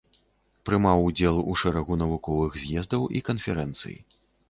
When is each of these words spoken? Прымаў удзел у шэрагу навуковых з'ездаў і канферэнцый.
Прымаў 0.69 1.03
удзел 1.09 1.37
у 1.53 1.59
шэрагу 1.63 1.99
навуковых 2.05 2.59
з'ездаў 2.65 3.09
і 3.17 3.25
канферэнцый. 3.33 3.95